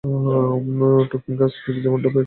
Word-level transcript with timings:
Two 0.03 1.15
fingers, 1.23 1.55
ঠিক 1.65 1.75
যেমনটা 1.83 2.09
ভেবেছিলাম। 2.09 2.19